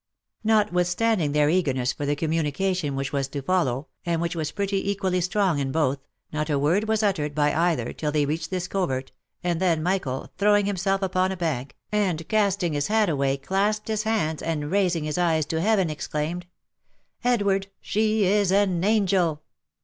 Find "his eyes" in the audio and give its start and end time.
15.03-15.45